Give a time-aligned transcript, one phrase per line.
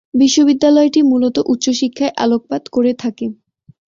[0.13, 3.25] বিশ্ববিদ্যালয়টি মূলত উচ্চ শিক্ষায় আলোকপাত করে থাকে।